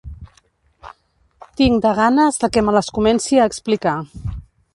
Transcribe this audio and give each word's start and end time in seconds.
Tinc 1.61 1.83
de 1.83 1.91
ganes 1.99 2.43
de 2.45 2.51
que 2.57 2.65
me 2.69 2.75
les 2.79 2.91
comenci 2.97 3.41
a 3.41 3.47
explicar. 3.53 3.95